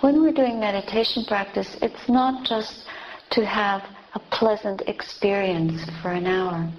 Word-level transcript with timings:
When 0.00 0.22
we're 0.22 0.32
doing 0.32 0.60
meditation 0.60 1.24
practice, 1.24 1.76
it's 1.82 2.08
not 2.08 2.46
just 2.46 2.84
to 3.30 3.44
have 3.44 3.82
a 4.14 4.20
pleasant 4.30 4.82
experience 4.82 5.82
for 6.00 6.12
an 6.12 6.26
hour, 6.26 6.70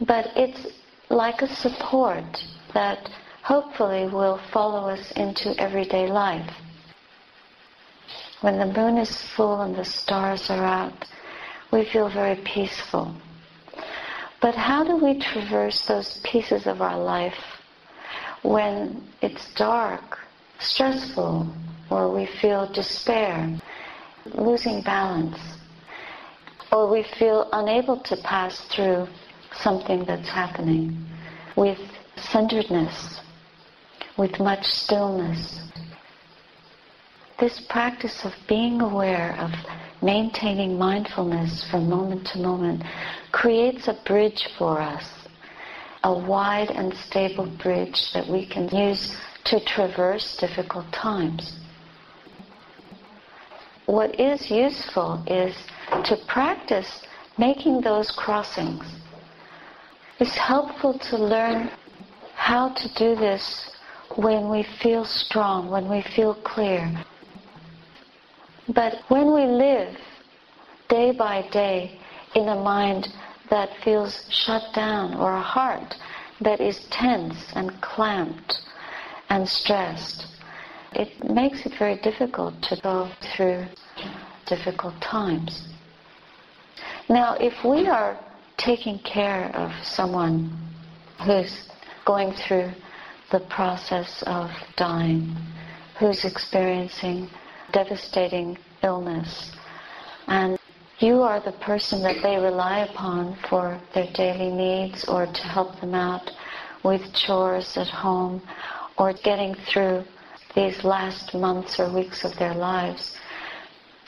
but 0.00 0.28
it's 0.36 0.66
like 1.10 1.42
a 1.42 1.54
support 1.54 2.24
that 2.72 3.10
hopefully 3.42 4.06
will 4.06 4.40
follow 4.52 4.88
us 4.88 5.12
into 5.16 5.54
everyday 5.60 6.06
life. 6.06 6.50
When 8.40 8.58
the 8.58 8.72
moon 8.72 8.96
is 8.96 9.22
full 9.36 9.60
and 9.60 9.76
the 9.76 9.84
stars 9.84 10.48
are 10.48 10.64
out, 10.64 11.04
we 11.70 11.84
feel 11.84 12.08
very 12.08 12.36
peaceful. 12.36 13.14
But 14.40 14.54
how 14.54 14.82
do 14.82 14.96
we 14.96 15.18
traverse 15.20 15.86
those 15.86 16.22
pieces 16.24 16.66
of 16.66 16.80
our 16.80 16.98
life 16.98 17.36
when 18.42 19.06
it's 19.20 19.52
dark, 19.56 20.18
stressful, 20.58 21.52
or 21.90 22.12
we 22.12 22.26
feel 22.40 22.70
despair, 22.72 23.58
losing 24.34 24.82
balance, 24.82 25.38
or 26.72 26.88
we 26.88 27.04
feel 27.18 27.48
unable 27.52 27.98
to 27.98 28.16
pass 28.22 28.60
through 28.74 29.06
something 29.52 30.04
that's 30.04 30.28
happening 30.28 31.04
with 31.56 31.78
centeredness, 32.16 33.20
with 34.16 34.38
much 34.38 34.64
stillness. 34.64 35.60
This 37.40 37.60
practice 37.68 38.24
of 38.24 38.32
being 38.48 38.80
aware 38.80 39.36
of 39.38 39.50
maintaining 40.02 40.78
mindfulness 40.78 41.68
from 41.70 41.88
moment 41.88 42.26
to 42.28 42.38
moment 42.38 42.84
creates 43.32 43.88
a 43.88 43.98
bridge 44.06 44.48
for 44.56 44.80
us, 44.80 45.10
a 46.04 46.12
wide 46.12 46.70
and 46.70 46.94
stable 46.94 47.46
bridge 47.62 48.12
that 48.12 48.28
we 48.28 48.46
can 48.46 48.68
use 48.68 49.16
to 49.44 49.62
traverse 49.64 50.36
difficult 50.36 50.90
times. 50.92 51.56
What 53.90 54.20
is 54.20 54.48
useful 54.48 55.20
is 55.26 55.52
to 56.04 56.16
practice 56.28 57.02
making 57.36 57.80
those 57.80 58.08
crossings. 58.12 58.84
It's 60.20 60.36
helpful 60.36 60.96
to 61.10 61.16
learn 61.16 61.72
how 62.36 62.68
to 62.68 62.94
do 62.94 63.16
this 63.16 63.68
when 64.14 64.48
we 64.48 64.62
feel 64.80 65.04
strong, 65.04 65.72
when 65.72 65.88
we 65.88 66.02
feel 66.14 66.36
clear, 66.36 67.04
but 68.68 68.94
when 69.08 69.34
we 69.34 69.46
live 69.46 69.96
day 70.88 71.10
by 71.10 71.48
day 71.50 71.98
in 72.36 72.48
a 72.48 72.62
mind 72.62 73.08
that 73.50 73.70
feels 73.82 74.24
shut 74.30 74.72
down 74.72 75.14
or 75.14 75.34
a 75.34 75.42
heart 75.42 75.96
that 76.40 76.60
is 76.60 76.86
tense 76.90 77.52
and 77.56 77.80
clamped 77.80 78.60
and 79.30 79.48
stressed, 79.48 80.28
it 80.92 81.30
makes 81.30 81.64
it 81.66 81.72
very 81.78 81.96
difficult 82.00 82.60
to 82.62 82.80
go 82.82 83.10
through 83.34 83.66
difficult 84.46 85.00
times. 85.00 85.68
Now, 87.08 87.34
if 87.34 87.64
we 87.64 87.86
are 87.86 88.18
taking 88.56 88.98
care 89.00 89.46
of 89.56 89.72
someone 89.84 90.56
who's 91.24 91.68
going 92.04 92.32
through 92.32 92.70
the 93.30 93.40
process 93.40 94.22
of 94.26 94.50
dying, 94.76 95.36
who's 95.98 96.24
experiencing 96.24 97.28
devastating 97.72 98.58
illness. 98.82 99.52
And 100.26 100.58
you 100.98 101.22
are 101.22 101.40
the 101.40 101.52
person 101.52 102.02
that 102.02 102.16
they 102.22 102.36
rely 102.36 102.80
upon 102.80 103.36
for 103.48 103.80
their 103.94 104.10
daily 104.14 104.50
needs 104.50 105.04
or 105.08 105.26
to 105.26 105.42
help 105.42 105.80
them 105.80 105.94
out 105.94 106.30
with 106.82 107.02
chores 107.14 107.76
at 107.76 107.88
home 107.88 108.42
or 108.98 109.12
getting 109.12 109.54
through 109.72 110.04
these 110.54 110.84
last 110.84 111.34
months 111.34 111.78
or 111.78 111.92
weeks 111.92 112.24
of 112.24 112.36
their 112.36 112.54
lives. 112.54 113.16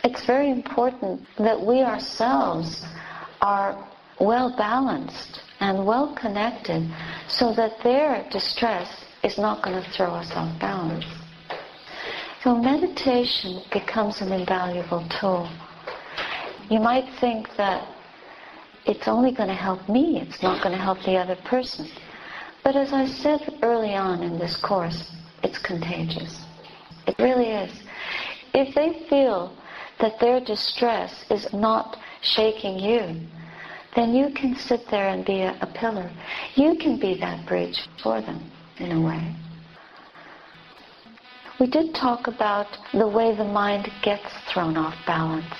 It's 0.05 0.25
very 0.27 0.51
important 0.51 1.27
that 1.39 1.61
we 1.61 1.83
ourselves 1.83 2.85
are 3.41 3.89
well 4.21 4.55
balanced 4.57 5.41
and 5.61 5.87
well 5.87 6.15
connected 6.15 6.91
so 7.29 7.55
that 7.55 7.83
their 7.83 8.27
distress 8.31 9.05
is 9.23 9.39
not 9.39 9.63
going 9.63 9.81
to 9.81 9.91
throw 9.91 10.11
us 10.11 10.31
off 10.33 10.59
balance. 10.61 11.05
So 12.43 12.57
meditation 12.57 13.63
becomes 13.73 14.21
an 14.21 14.33
invaluable 14.33 15.07
tool. 15.21 15.49
You 16.69 16.81
might 16.81 17.09
think 17.21 17.49
that 17.57 17.87
it's 18.85 19.07
only 19.07 19.33
going 19.33 19.49
to 19.49 19.55
help 19.55 19.89
me, 19.89 20.21
it's 20.21 20.43
not 20.43 20.63
going 20.63 20.77
to 20.77 20.83
help 20.83 20.99
the 21.05 21.17
other 21.17 21.37
person. 21.45 21.89
But 22.65 22.75
as 22.75 22.93
I 22.93 23.07
said 23.07 23.59
early 23.63 23.95
on 23.95 24.23
in 24.23 24.39
this 24.39 24.57
course, 24.57 25.15
it's 25.53 25.63
contagious. 25.63 26.41
It 27.07 27.15
really 27.19 27.51
is. 27.51 27.73
If 28.55 28.75
they 28.75 29.07
feel 29.11 29.55
that 30.01 30.19
their 30.19 30.41
distress 30.41 31.25
is 31.31 31.53
not 31.53 31.99
shaking 32.23 32.79
you, 32.79 33.21
then 33.95 34.15
you 34.15 34.31
can 34.31 34.57
sit 34.57 34.89
there 34.91 35.09
and 35.09 35.27
be 35.27 35.41
a, 35.43 35.59
a 35.61 35.67
pillar. 35.67 36.11
You 36.55 36.77
can 36.77 36.99
be 36.99 37.19
that 37.21 37.47
bridge 37.47 37.87
for 38.03 38.23
them, 38.23 38.51
in 38.79 38.93
a 38.93 39.01
way. 39.01 39.35
We 41.61 41.67
did 41.67 41.95
talk 41.95 42.29
about 42.29 42.69
the 42.95 43.07
way 43.07 43.37
the 43.37 43.45
mind 43.45 43.93
gets 44.03 44.33
thrown 44.51 44.79
off 44.79 44.95
balance 45.07 45.55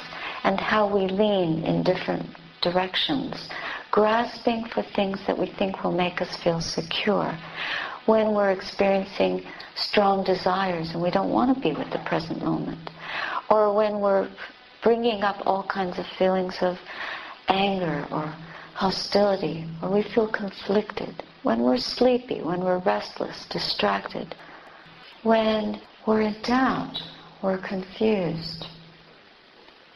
and 0.45 0.59
how 0.59 0.87
we 0.87 1.07
lean 1.07 1.65
in 1.65 1.83
different 1.83 2.27
directions, 2.63 3.51
grasping 3.91 4.65
for 4.69 4.83
things 4.97 5.21
that 5.27 5.39
we 5.39 5.49
think 5.59 5.85
will 5.85 5.93
make 5.93 6.23
us 6.23 6.35
feel 6.39 6.63
secure 6.63 7.37
when 8.07 8.33
we're 8.33 8.51
experiencing 8.51 9.45
strong 9.75 10.25
desires 10.25 10.91
and 10.93 11.03
we 11.03 11.11
don't 11.11 11.31
want 11.31 11.55
to 11.55 11.61
be 11.61 11.73
with 11.75 11.91
the 11.91 11.99
present 12.01 12.43
moment, 12.43 12.91
or 13.49 13.73
when 13.75 14.01
we're 14.01 14.29
bringing 14.83 15.23
up 15.23 15.41
all 15.47 15.63
kinds 15.65 15.99
of 15.99 16.07
feelings 16.19 16.57
of 16.61 16.79
anger 17.49 18.07
or 18.11 18.35
hostility, 18.75 19.67
or 19.83 19.91
we 19.91 20.03
feel 20.03 20.27
conflicted, 20.27 21.23
when 21.43 21.61
we're 21.61 21.77
sleepy, 21.77 22.41
when 22.41 22.61
we're 22.61 22.79
restless, 22.79 23.47
distracted, 23.47 24.35
when 25.23 25.81
we're 26.07 26.23
in 26.23 26.37
doubt, 26.43 27.01
we're 27.43 27.59
confused. 27.59 28.67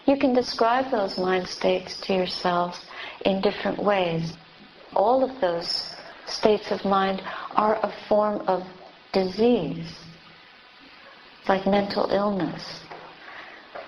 You 0.07 0.17
can 0.17 0.35
describe 0.35 0.91
those 0.91 1.19
mind 1.19 1.49
states 1.49 2.01
to 2.03 2.15
yourselves 2.15 2.85
in 3.25 3.41
different 3.41 3.83
ways. 3.83 4.35
All 4.95 5.25
of 5.25 5.41
those 5.41 5.96
states 6.27 6.71
of 6.71 6.85
mind 6.85 7.23
are 7.55 7.77
a 7.83 7.93
form 8.09 8.43
of 8.47 8.63
disease, 9.13 9.99
like 11.49 11.67
mental 11.67 12.11
illness. 12.11 12.81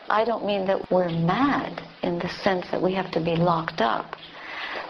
I 0.08 0.24
don't 0.24 0.46
mean 0.46 0.66
that 0.66 0.90
we're 0.90 1.10
mad 1.10 1.82
in 2.02 2.18
the 2.18 2.28
sense 2.28 2.66
that 2.70 2.80
we 2.80 2.94
have 2.94 3.10
to 3.12 3.20
be 3.20 3.36
locked 3.36 3.80
up, 3.80 4.16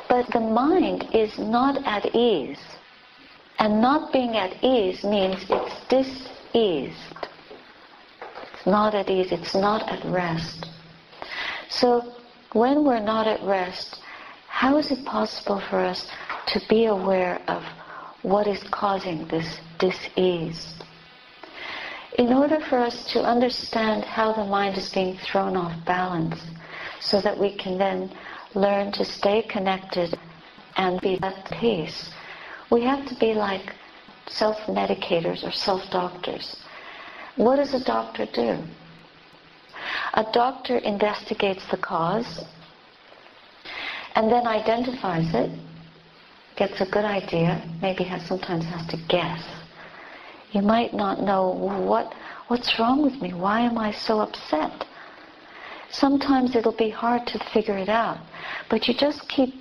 but 0.08 0.30
the 0.32 0.40
mind 0.40 1.08
is 1.12 1.38
not 1.38 1.84
at 1.86 2.14
ease. 2.14 2.60
And 3.58 3.80
not 3.80 4.12
being 4.12 4.36
at 4.36 4.62
ease 4.62 5.02
means 5.02 5.44
it's 5.48 5.86
diseased. 5.88 7.26
It's 8.52 8.66
not 8.66 8.94
at 8.94 9.10
ease, 9.10 9.32
it's 9.32 9.54
not 9.54 9.88
at 9.88 10.04
rest. 10.04 10.66
So 11.68 12.14
when 12.52 12.84
we're 12.84 13.00
not 13.00 13.26
at 13.26 13.42
rest, 13.42 14.00
how 14.46 14.78
is 14.78 14.90
it 14.92 15.04
possible 15.04 15.60
for 15.68 15.80
us 15.80 16.08
to 16.48 16.60
be 16.68 16.86
aware 16.86 17.40
of 17.48 17.62
what 18.22 18.46
is 18.46 18.62
causing 18.70 19.26
this 19.28 19.58
dis-ease? 19.78 20.74
In 22.18 22.32
order 22.32 22.58
for 22.68 22.78
us 22.78 23.04
to 23.12 23.22
understand 23.22 24.04
how 24.04 24.32
the 24.32 24.44
mind 24.44 24.76
is 24.76 24.92
being 24.92 25.16
thrown 25.18 25.56
off 25.56 25.72
balance, 25.84 26.40
so 27.00 27.20
that 27.20 27.38
we 27.38 27.56
can 27.56 27.78
then 27.78 28.10
learn 28.54 28.90
to 28.92 29.04
stay 29.04 29.42
connected 29.42 30.18
and 30.76 31.00
be 31.00 31.18
at 31.22 31.50
peace, 31.60 32.10
we 32.70 32.82
have 32.82 33.06
to 33.06 33.14
be 33.16 33.34
like 33.34 33.74
self-medicators 34.26 35.46
or 35.46 35.52
self-doctors. 35.52 36.56
What 37.36 37.56
does 37.56 37.74
a 37.74 37.84
doctor 37.84 38.26
do? 38.26 38.58
A 40.14 40.24
doctor 40.32 40.78
investigates 40.78 41.64
the 41.70 41.76
cause 41.76 42.44
and 44.14 44.30
then 44.30 44.46
identifies 44.46 45.32
it, 45.34 45.50
gets 46.58 46.80
a 46.80 46.86
good 46.86 47.04
idea, 47.04 47.62
maybe 47.80 48.02
has, 48.04 48.26
sometimes 48.26 48.64
has 48.64 48.84
to 48.88 48.96
guess. 49.08 49.42
You 50.50 50.62
might 50.62 50.92
not 50.92 51.20
know 51.20 51.50
what 51.50 52.12
what's 52.48 52.78
wrong 52.78 53.02
with 53.02 53.20
me? 53.20 53.32
Why 53.32 53.60
am 53.60 53.78
I 53.78 53.92
so 53.92 54.20
upset? 54.20 54.84
Sometimes 55.90 56.56
it'll 56.56 56.76
be 56.76 56.90
hard 56.90 57.26
to 57.28 57.38
figure 57.52 57.78
it 57.78 57.88
out, 57.88 58.18
but 58.68 58.88
you 58.88 58.94
just 58.94 59.28
keep 59.28 59.54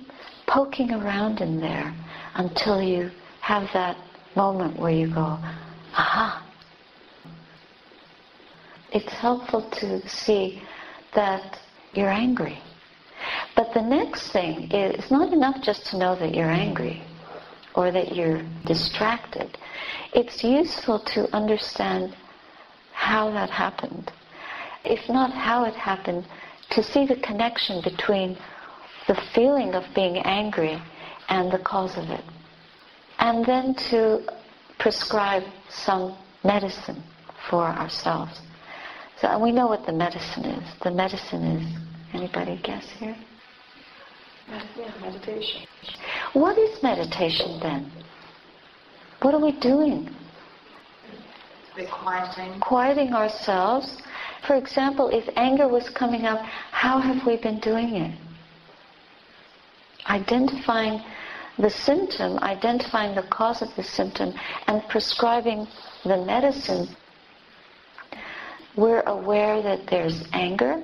poking 0.46 0.92
around 0.92 1.40
in 1.40 1.60
there 1.60 1.94
until 2.34 2.82
you 2.82 3.10
have 3.40 3.68
that 3.74 3.96
moment 4.34 4.78
where 4.78 4.90
you 4.90 5.08
go, 5.08 5.38
aha. 5.94 6.44
It's 8.92 9.12
helpful 9.12 9.70
to 9.80 10.06
see 10.08 10.62
that 11.14 11.58
you're 11.92 12.10
angry. 12.10 12.58
But 13.58 13.74
the 13.74 13.82
next 13.82 14.30
thing 14.30 14.70
is 14.70 14.94
it's 14.94 15.10
not 15.10 15.32
enough 15.32 15.60
just 15.62 15.84
to 15.86 15.98
know 15.98 16.14
that 16.14 16.32
you're 16.32 16.48
angry 16.48 17.02
or 17.74 17.90
that 17.90 18.14
you're 18.14 18.40
distracted. 18.64 19.58
It's 20.14 20.44
useful 20.44 21.00
to 21.14 21.28
understand 21.34 22.14
how 22.92 23.32
that 23.32 23.50
happened. 23.50 24.12
if 24.84 25.08
not 25.08 25.32
how 25.32 25.64
it 25.64 25.74
happened, 25.74 26.24
to 26.70 26.84
see 26.84 27.04
the 27.04 27.16
connection 27.16 27.82
between 27.82 28.38
the 29.08 29.16
feeling 29.34 29.74
of 29.74 29.82
being 29.92 30.18
angry 30.18 30.80
and 31.28 31.50
the 31.50 31.58
cause 31.58 31.96
of 31.98 32.08
it. 32.10 32.24
And 33.18 33.44
then 33.44 33.74
to 33.90 34.22
prescribe 34.78 35.42
some 35.68 36.16
medicine 36.44 37.02
for 37.50 37.64
ourselves. 37.64 38.40
So 39.20 39.26
and 39.26 39.42
we 39.42 39.50
know 39.50 39.66
what 39.66 39.84
the 39.84 39.92
medicine 39.92 40.44
is. 40.44 40.66
The 40.84 40.92
medicine 40.92 41.42
is, 41.42 41.64
anybody 42.14 42.60
guess 42.62 42.88
here? 43.00 43.16
Yeah, 44.50 44.92
meditation. 45.00 45.66
What 46.32 46.58
is 46.58 46.82
meditation 46.82 47.60
then? 47.60 47.90
What 49.20 49.34
are 49.34 49.40
we 49.40 49.52
doing? 49.52 50.14
quieting. 51.86 52.60
Quieting 52.60 53.14
ourselves. 53.14 54.02
For 54.46 54.56
example, 54.56 55.10
if 55.10 55.28
anger 55.36 55.68
was 55.68 55.88
coming 55.90 56.24
up, 56.24 56.40
how 56.72 56.98
have 56.98 57.26
we 57.26 57.36
been 57.36 57.60
doing 57.60 57.94
it? 57.94 58.18
Identifying 60.08 61.02
the 61.58 61.70
symptom, 61.70 62.38
identifying 62.38 63.14
the 63.14 63.26
cause 63.30 63.62
of 63.62 63.68
the 63.76 63.82
symptom, 63.82 64.32
and 64.66 64.82
prescribing 64.88 65.66
the 66.04 66.24
medicine. 66.24 66.88
We're 68.76 69.02
aware 69.02 69.60
that 69.62 69.88
there's 69.90 70.24
anger. 70.32 70.82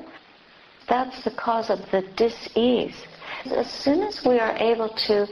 That's 0.89 1.23
the 1.25 1.31
cause 1.31 1.71
of 1.71 1.79
the 1.93 2.03
dis-ease. 2.17 3.07
As 3.47 3.71
soon 3.71 4.03
as 4.03 4.25
we 4.25 4.39
are 4.39 4.57
able 4.57 4.89
to 5.07 5.27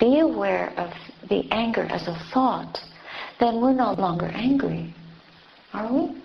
be 0.00 0.18
aware 0.18 0.72
of 0.76 0.92
the 1.28 1.48
anger 1.52 1.84
as 1.84 2.08
a 2.08 2.18
thought, 2.32 2.80
then 3.38 3.60
we're 3.60 3.72
no 3.72 3.92
longer 3.92 4.26
angry, 4.26 4.94
are 5.72 5.92
we? 5.92 6.20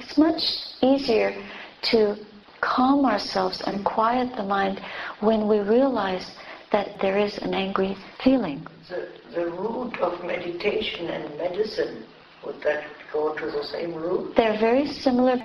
It's 0.00 0.18
much 0.18 0.42
easier 0.80 1.34
to 1.90 2.16
calm 2.60 3.04
ourselves 3.04 3.62
and 3.66 3.84
quiet 3.84 4.34
the 4.36 4.42
mind 4.42 4.80
when 5.20 5.46
we 5.46 5.58
realize 5.58 6.30
that 6.72 7.00
there 7.00 7.18
is 7.18 7.38
an 7.38 7.54
angry 7.54 7.96
feeling. 8.22 8.66
The, 8.88 9.08
the 9.34 9.50
root 9.50 9.98
of 10.00 10.24
meditation 10.24 11.08
and 11.10 11.36
medicine, 11.38 12.04
would 12.44 12.60
that 12.62 12.84
go 13.12 13.34
to 13.34 13.46
the 13.46 13.64
same 13.64 13.94
root? 13.94 14.34
They're 14.36 14.58
very 14.58 14.86
similar. 14.86 15.36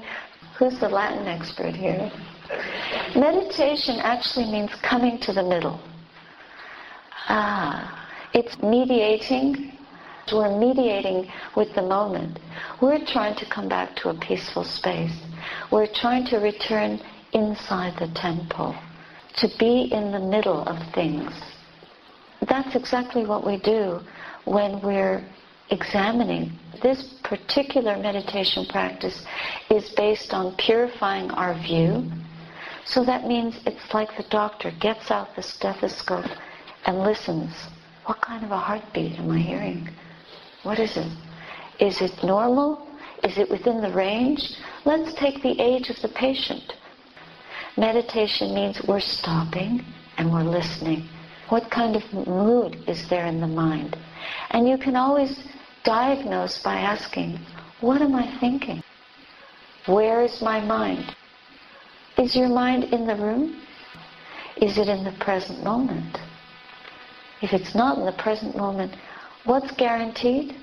Who's 0.57 0.80
the 0.80 0.89
Latin 0.89 1.27
expert 1.27 1.75
here? 1.75 2.12
Meditation 3.16 4.00
actually 4.00 4.46
means 4.52 4.72
coming 4.82 5.20
to 5.20 5.34
the 5.34 5.44
middle. 5.44 5.80
Ah, 7.30 8.10
it's 8.34 8.58
mediating. 8.62 9.74
We're 10.32 10.58
mediating 10.58 11.32
with 11.56 11.74
the 11.74 11.82
moment. 11.82 12.40
We're 12.82 13.04
trying 13.06 13.36
to 13.36 13.46
come 13.50 13.70
back 13.70 13.96
to 13.98 14.10
a 14.10 14.14
peaceful 14.14 14.64
space. 14.64 15.16
We're 15.72 15.88
trying 15.88 16.26
to 16.28 16.38
return 16.38 17.00
inside 17.34 17.94
the 17.98 18.12
temple, 18.14 18.76
to 19.38 19.48
be 19.58 19.90
in 19.92 20.12
the 20.12 20.20
middle 20.20 20.64
of 20.64 20.78
things. 20.94 21.32
That's 22.48 22.76
exactly 22.76 23.26
what 23.26 23.46
we 23.46 23.58
do 23.58 24.00
when 24.46 24.82
we're 24.82 25.26
examining. 25.70 26.52
This 26.82 27.16
particular 27.24 27.98
meditation 27.98 28.66
practice 28.66 29.26
is 29.70 29.90
based 29.92 30.34
on 30.34 30.56
purifying 30.58 31.32
our 31.32 31.54
view. 31.56 32.10
So 32.88 33.04
that 33.04 33.28
means 33.28 33.60
it's 33.66 33.94
like 33.94 34.16
the 34.16 34.24
doctor 34.30 34.72
gets 34.80 35.12
out 35.12 35.36
the 35.36 35.44
stethoscope 35.44 36.31
and 36.86 37.00
listens. 37.00 37.54
What 38.06 38.22
kind 38.22 38.45
of 38.45 38.51
a 38.51 38.57
heartbeat 38.57 39.19
am 39.19 39.30
I 39.30 39.39
hearing? 39.39 39.89
What 40.63 40.80
is 40.80 40.95
it? 40.95 41.12
Is 41.80 42.01
it 42.01 42.24
normal? 42.24 42.88
Is 43.24 43.38
it 43.38 43.50
within 43.50 43.81
the 43.81 43.92
range? 43.92 44.54
Let's 44.86 45.13
take 45.16 45.44
the 45.44 45.60
age 45.60 45.89
of 45.89 46.01
the 46.01 46.07
patient. 46.07 46.75
Meditation 47.75 48.56
means 48.56 48.81
we're 48.88 49.01
stopping 49.01 49.84
and 50.18 50.31
we're 50.31 50.44
listening. 50.44 51.10
What 51.50 51.69
kind 51.69 51.98
of 51.98 52.13
mood 52.13 52.81
is 52.88 53.10
there 53.10 53.25
in 53.25 53.42
the 53.42 53.48
mind? 53.48 53.98
And 54.51 54.68
you 54.68 54.78
can 54.78 54.95
always 54.95 55.44
diagnose 55.84 56.63
by 56.63 56.75
asking, 56.75 57.39
what 57.81 58.01
am 58.01 58.16
I 58.16 58.39
thinking? 58.39 58.81
Where 59.88 60.22
is 60.22 60.42
my 60.42 60.62
mind? 60.62 61.13
Is 62.18 62.36
your 62.36 62.50
mind 62.50 62.86
in 62.86 63.06
the 63.06 63.16
room? 63.16 63.62
Is 64.58 64.80
it 64.80 64.88
in 64.88 65.04
the 65.04 65.16
present 65.19 65.64
moment? 65.64 66.18
If 67.44 67.54
it's 67.54 67.75
not 67.75 68.00
in 68.00 68.06
the 68.06 68.12
present 68.24 68.58
moment, 68.58 68.96
what's 69.46 69.72
guaranteed? 69.74 70.56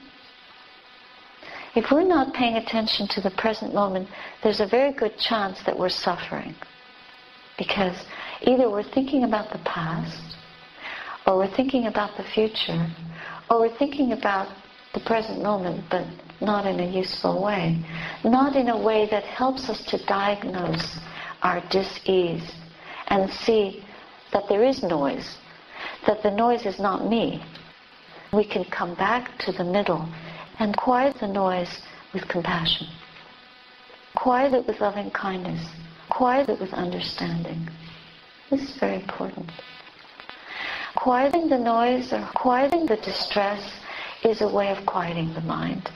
If 1.77 1.93
we're 1.93 2.07
not 2.07 2.35
paying 2.35 2.57
attention 2.57 3.07
to 3.09 3.21
the 3.21 3.31
present 3.31 3.73
moment, 3.73 4.09
there's 4.43 4.59
a 4.59 4.67
very 4.67 4.93
good 4.93 5.17
chance 5.17 5.63
that 5.65 5.79
we're 5.79 5.89
suffering. 5.89 6.57
Because 7.57 7.97
either 8.43 8.69
we're 8.69 8.91
thinking 8.91 9.23
about 9.23 9.53
the 9.53 9.59
past, 9.59 10.37
or 11.25 11.39
we're 11.39 11.55
thinking 11.55 11.87
about 11.87 12.17
the 12.17 12.25
future, 12.25 12.89
or 13.49 13.61
we're 13.61 13.79
thinking 13.79 14.13
about 14.13 14.49
the 14.93 15.01
present 15.01 15.41
moment, 15.41 15.85
but 15.89 16.05
not 16.41 16.67
in 16.67 16.81
a 16.81 16.91
useful 16.91 17.43
way. 17.43 17.81
Not 18.25 18.57
in 18.57 18.71
a 18.71 18.83
way 18.83 19.09
that 19.13 19.23
helps 19.23 19.69
us 19.69 19.85
to 19.87 20.05
diagnose 20.07 20.99
our 21.45 21.63
dis-ease 21.71 22.51
and 23.09 23.31
see 23.31 23.85
that 24.33 24.49
there 24.49 24.65
is 24.65 24.83
noise 24.83 25.37
that 26.07 26.23
the 26.23 26.31
noise 26.31 26.67
is 26.67 26.79
not 26.79 27.09
me. 27.09 27.43
We 28.33 28.45
can 28.45 28.65
come 28.65 28.95
back 28.95 29.39
to 29.41 29.53
the 29.53 29.65
middle 29.65 30.09
and 30.59 30.77
quiet 30.77 31.17
the 31.21 31.29
noise 31.29 31.81
with 32.13 32.29
compassion. 32.29 32.87
Quiet 34.17 34.55
it 34.55 34.67
with 34.67 34.81
loving 34.81 35.11
kindness. 35.11 35.65
Quiet 36.11 36.49
it 36.49 36.61
with 36.61 36.73
understanding. 36.73 37.69
This 38.51 38.63
is 38.63 38.77
very 38.77 38.97
important. 38.97 39.51
Quieting 40.97 41.49
the 41.49 41.59
noise 41.59 42.13
or 42.13 42.29
quieting 42.35 42.87
the 42.87 42.97
distress 42.97 43.81
is 44.23 44.41
a 44.41 44.49
way 44.49 44.71
of 44.71 44.87
quieting 44.87 45.35
the 45.35 45.41
mind. 45.41 45.91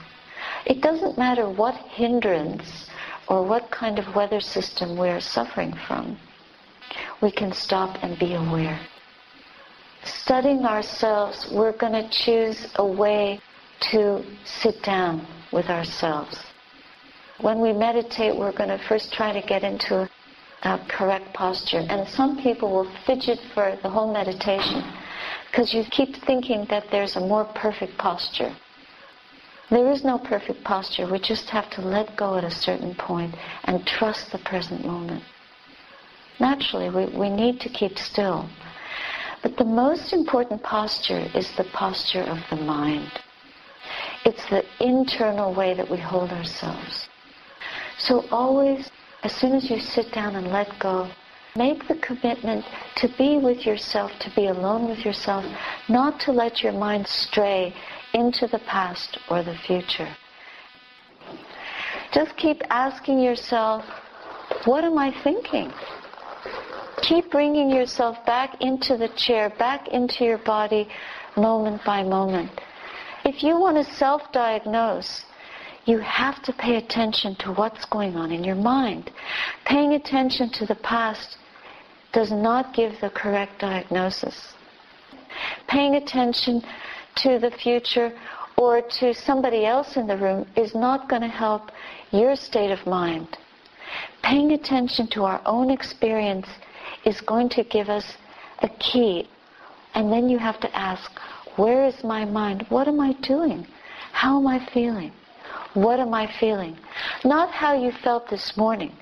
It 0.65 0.81
doesn't 0.81 1.17
matter 1.17 1.49
what 1.49 1.75
hindrance 1.75 2.89
or 3.29 3.43
what 3.43 3.71
kind 3.71 3.99
of 3.99 4.15
weather 4.15 4.41
system 4.41 4.97
we 4.97 5.09
are 5.09 5.21
suffering 5.21 5.73
from. 5.87 6.17
We 7.21 7.31
can 7.31 7.53
stop 7.53 7.97
and 8.01 8.17
be 8.17 8.33
aware 8.33 8.79
studying 10.03 10.65
ourselves, 10.65 11.47
we're 11.51 11.77
going 11.77 11.93
to 11.93 12.09
choose 12.09 12.67
a 12.75 12.85
way 12.85 13.39
to 13.91 14.23
sit 14.45 14.81
down 14.83 15.25
with 15.51 15.67
ourselves. 15.69 16.37
When 17.41 17.59
we 17.59 17.73
meditate, 17.73 18.35
we're 18.35 18.51
going 18.51 18.69
to 18.69 18.79
first 18.87 19.13
try 19.13 19.31
to 19.31 19.45
get 19.45 19.63
into 19.63 20.09
a, 20.63 20.79
correct 20.89 21.33
posture. 21.33 21.85
And 21.89 22.07
some 22.09 22.37
people 22.43 22.69
will 22.69 22.91
fidget 23.05 23.39
for 23.53 23.77
the 23.81 23.89
whole 23.89 24.11
meditation 24.11 24.83
because 25.49 25.73
you 25.73 25.83
keep 25.89 26.15
thinking 26.25 26.65
that 26.69 26.83
there's 26.91 27.15
a 27.15 27.21
more 27.21 27.45
perfect 27.55 27.97
posture. 27.97 28.53
There 29.69 29.91
is 29.91 30.03
no 30.03 30.17
perfect 30.17 30.63
posture. 30.63 31.07
We 31.09 31.19
just 31.19 31.49
have 31.49 31.69
to 31.71 31.81
let 31.81 32.17
go 32.17 32.35
at 32.37 32.43
a 32.43 32.51
certain 32.51 32.95
point 32.95 33.35
and 33.65 33.85
trust 33.85 34.31
the 34.31 34.39
present 34.39 34.83
moment. 34.83 35.23
Naturally, 36.39 36.89
we, 36.89 37.05
we 37.17 37.29
need 37.29 37.59
to 37.61 37.69
keep 37.69 37.99
still. 37.99 38.49
But 39.43 39.57
the 39.57 39.65
most 39.65 40.11
important 40.11 40.63
posture 40.63 41.29
is 41.35 41.51
the 41.55 41.65
posture 41.65 42.23
of 42.23 42.39
the 42.49 42.55
mind. 42.55 43.11
It's 44.25 44.49
the 44.49 44.65
internal 44.79 45.53
way 45.53 45.73
that 45.75 45.89
we 45.89 45.97
hold 45.97 46.31
ourselves. 46.31 47.07
So 47.97 48.25
always, 48.31 48.89
as 49.23 49.33
soon 49.33 49.53
as 49.53 49.69
you 49.69 49.79
sit 49.79 50.11
down 50.11 50.35
and 50.35 50.47
let 50.47 50.79
go, 50.79 51.09
make 51.55 51.87
the 51.87 51.95
commitment 51.95 52.65
to 52.97 53.07
be 53.17 53.37
with 53.37 53.65
yourself, 53.65 54.11
to 54.19 54.31
be 54.35 54.47
alone 54.47 54.89
with 54.89 55.05
yourself, 55.05 55.45
not 55.87 56.19
to 56.21 56.31
let 56.31 56.63
your 56.63 56.73
mind 56.73 57.07
stray 57.07 57.73
into 58.13 58.47
the 58.47 58.59
past 58.59 59.17
or 59.29 59.43
the 59.43 59.55
future. 59.67 60.15
Just 62.13 62.35
keep 62.37 62.61
asking 62.69 63.19
yourself, 63.19 63.83
what 64.65 64.83
am 64.83 64.97
I 64.97 65.11
thinking? 65.23 65.71
Keep 67.03 67.31
bringing 67.31 67.69
yourself 67.69 68.17
back 68.25 68.61
into 68.61 68.97
the 68.97 69.09
chair, 69.15 69.49
back 69.57 69.87
into 69.89 70.25
your 70.25 70.39
body, 70.39 70.87
moment 71.37 71.81
by 71.85 72.03
moment. 72.03 72.51
If 73.25 73.43
you 73.43 73.59
want 73.59 73.77
to 73.77 73.93
self-diagnose, 73.93 75.25
you 75.85 75.99
have 75.99 76.41
to 76.43 76.53
pay 76.53 76.75
attention 76.77 77.35
to 77.39 77.53
what's 77.53 77.85
going 77.85 78.15
on 78.15 78.31
in 78.31 78.43
your 78.43 78.55
mind. 78.55 79.11
Paying 79.65 79.93
attention 79.93 80.49
to 80.51 80.65
the 80.65 80.75
past 80.75 81.37
does 82.11 82.31
not 82.31 82.73
give 82.73 82.93
the 83.01 83.09
correct 83.09 83.59
diagnosis. 83.59 84.53
Paying 85.67 85.95
attention 85.95 86.61
to 87.23 87.39
the 87.39 87.51
future 87.51 88.11
or 88.57 88.81
to 88.99 89.13
somebody 89.13 89.65
else 89.65 89.95
in 89.95 90.05
the 90.05 90.17
room 90.17 90.45
is 90.55 90.75
not 90.75 91.09
going 91.09 91.21
to 91.21 91.27
help 91.27 91.71
your 92.11 92.35
state 92.35 92.71
of 92.71 92.85
mind. 92.85 93.37
Paying 94.21 94.51
attention 94.51 95.07
to 95.11 95.23
our 95.23 95.41
own 95.45 95.71
experience 95.71 96.47
is 97.05 97.21
going 97.21 97.49
to 97.49 97.63
give 97.63 97.89
us 97.89 98.17
a 98.59 98.69
key. 98.79 99.29
And 99.93 100.11
then 100.11 100.29
you 100.29 100.37
have 100.37 100.59
to 100.59 100.75
ask, 100.75 101.09
where 101.55 101.85
is 101.85 102.03
my 102.03 102.25
mind? 102.25 102.65
What 102.69 102.87
am 102.87 102.99
I 102.99 103.13
doing? 103.21 103.65
How 104.11 104.39
am 104.39 104.47
I 104.47 104.65
feeling? 104.73 105.13
What 105.73 105.99
am 105.99 106.13
I 106.13 106.29
feeling? 106.39 106.77
Not 107.23 107.51
how 107.51 107.73
you 107.73 107.91
felt 108.03 108.29
this 108.29 108.57
morning. 108.57 108.93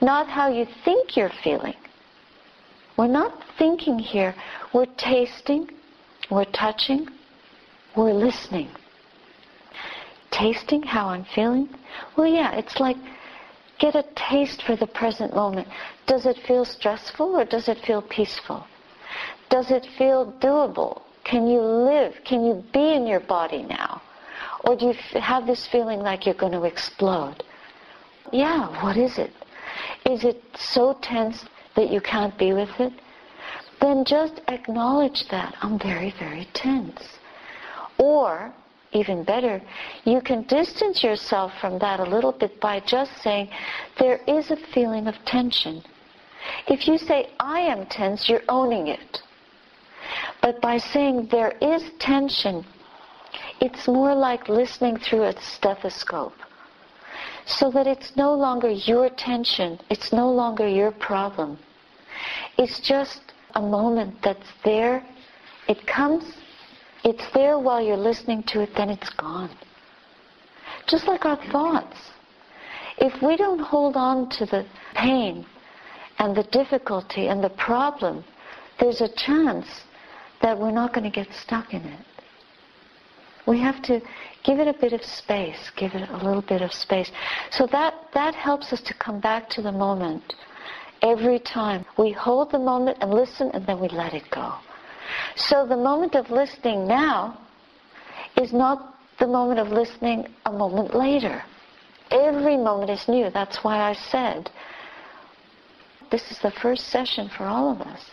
Not 0.00 0.28
how 0.28 0.48
you 0.48 0.66
think 0.84 1.16
you're 1.16 1.32
feeling. 1.44 1.74
We're 2.96 3.08
not 3.08 3.42
thinking 3.58 3.98
here. 3.98 4.34
We're 4.72 4.86
tasting, 4.96 5.68
we're 6.30 6.44
touching, 6.46 7.08
we're 7.96 8.12
listening. 8.12 8.70
Tasting 10.30 10.82
how 10.82 11.08
I'm 11.08 11.24
feeling? 11.24 11.68
Well, 12.16 12.26
yeah, 12.26 12.54
it's 12.54 12.78
like 12.78 12.96
get 13.78 13.94
a 13.94 14.04
taste 14.14 14.62
for 14.62 14.76
the 14.76 14.86
present 14.86 15.34
moment. 15.34 15.68
Does 16.06 16.26
it 16.26 16.38
feel 16.46 16.64
stressful 16.64 17.36
or 17.36 17.44
does 17.44 17.68
it 17.68 17.78
feel 17.84 18.02
peaceful? 18.02 18.66
Does 19.48 19.70
it 19.70 19.86
feel 19.98 20.32
doable? 20.40 21.02
Can 21.24 21.46
you 21.46 21.60
live? 21.60 22.14
Can 22.24 22.44
you 22.44 22.64
be 22.72 22.94
in 22.94 23.06
your 23.06 23.20
body 23.20 23.62
now? 23.62 24.02
Or 24.64 24.76
do 24.76 24.86
you 24.86 25.20
have 25.20 25.46
this 25.46 25.66
feeling 25.66 26.00
like 26.00 26.26
you're 26.26 26.34
going 26.34 26.52
to 26.52 26.64
explode? 26.64 27.42
Yeah, 28.32 28.82
what 28.82 28.96
is 28.96 29.18
it? 29.18 29.32
Is 30.08 30.24
it 30.24 30.42
so 30.56 30.98
tense 31.02 31.44
that 31.74 31.90
you 31.90 32.00
can't 32.00 32.36
be 32.38 32.52
with 32.52 32.70
it? 32.78 32.92
Then 33.80 34.04
just 34.04 34.40
acknowledge 34.48 35.28
that. 35.30 35.54
I'm 35.62 35.78
very, 35.78 36.14
very 36.18 36.46
tense. 36.52 37.19
Or, 38.00 38.52
even 38.92 39.24
better, 39.24 39.60
you 40.04 40.20
can 40.22 40.42
distance 40.44 41.04
yourself 41.04 41.52
from 41.60 41.78
that 41.80 42.00
a 42.00 42.04
little 42.04 42.32
bit 42.32 42.58
by 42.60 42.80
just 42.80 43.22
saying, 43.22 43.50
there 43.98 44.20
is 44.26 44.50
a 44.50 44.56
feeling 44.72 45.06
of 45.06 45.14
tension. 45.26 45.82
If 46.66 46.88
you 46.88 46.96
say, 46.96 47.30
I 47.38 47.60
am 47.60 47.86
tense, 47.86 48.28
you're 48.28 48.42
owning 48.48 48.88
it. 48.88 49.22
But 50.40 50.62
by 50.62 50.78
saying 50.78 51.28
there 51.30 51.52
is 51.60 51.82
tension, 51.98 52.64
it's 53.60 53.86
more 53.86 54.14
like 54.14 54.48
listening 54.48 54.96
through 54.96 55.24
a 55.24 55.40
stethoscope. 55.40 56.32
So 57.44 57.70
that 57.72 57.86
it's 57.86 58.16
no 58.16 58.32
longer 58.34 58.70
your 58.70 59.10
tension, 59.10 59.78
it's 59.90 60.12
no 60.12 60.30
longer 60.30 60.66
your 60.66 60.92
problem. 60.92 61.58
It's 62.56 62.80
just 62.80 63.20
a 63.54 63.60
moment 63.60 64.14
that's 64.22 64.50
there. 64.64 65.04
It 65.68 65.86
comes, 65.86 66.24
it's 67.04 67.24
there 67.34 67.58
while 67.58 67.80
you're 67.80 67.96
listening 67.96 68.42
to 68.48 68.60
it, 68.60 68.70
then 68.76 68.90
it's 68.90 69.10
gone. 69.10 69.50
Just 70.86 71.06
like 71.06 71.24
our 71.24 71.38
thoughts. 71.50 71.96
If 72.98 73.22
we 73.22 73.36
don't 73.36 73.60
hold 73.60 73.96
on 73.96 74.28
to 74.30 74.46
the 74.46 74.66
pain 74.94 75.46
and 76.18 76.36
the 76.36 76.42
difficulty 76.44 77.28
and 77.28 77.42
the 77.42 77.50
problem, 77.50 78.24
there's 78.78 79.00
a 79.00 79.08
chance 79.16 79.66
that 80.42 80.58
we're 80.58 80.70
not 80.70 80.92
going 80.92 81.04
to 81.04 81.10
get 81.10 81.32
stuck 81.34 81.72
in 81.72 81.82
it. 81.82 82.06
We 83.46 83.58
have 83.60 83.82
to 83.84 84.00
give 84.44 84.58
it 84.58 84.68
a 84.68 84.78
bit 84.78 84.92
of 84.92 85.02
space, 85.02 85.70
give 85.76 85.92
it 85.94 86.08
a 86.08 86.16
little 86.24 86.42
bit 86.42 86.62
of 86.62 86.72
space. 86.72 87.10
So 87.50 87.66
that, 87.72 87.94
that 88.14 88.34
helps 88.34 88.72
us 88.72 88.80
to 88.82 88.94
come 88.94 89.20
back 89.20 89.48
to 89.50 89.62
the 89.62 89.72
moment 89.72 90.34
every 91.02 91.38
time. 91.38 91.84
We 91.98 92.12
hold 92.12 92.52
the 92.52 92.58
moment 92.58 92.98
and 93.00 93.12
listen 93.12 93.50
and 93.54 93.66
then 93.66 93.80
we 93.80 93.88
let 93.88 94.14
it 94.14 94.24
go. 94.30 94.54
So 95.36 95.66
the 95.66 95.76
moment 95.76 96.14
of 96.14 96.30
listening 96.30 96.86
now 96.86 97.38
is 98.36 98.52
not 98.52 98.94
the 99.18 99.26
moment 99.26 99.60
of 99.60 99.68
listening 99.68 100.28
a 100.46 100.52
moment 100.52 100.94
later. 100.94 101.42
Every 102.10 102.56
moment 102.56 102.90
is 102.90 103.06
new. 103.08 103.30
That's 103.30 103.62
why 103.62 103.78
I 103.78 103.92
said 103.92 104.50
this 106.10 106.30
is 106.30 106.38
the 106.40 106.50
first 106.50 106.88
session 106.88 107.28
for 107.36 107.44
all 107.44 107.70
of 107.70 107.80
us 107.82 108.04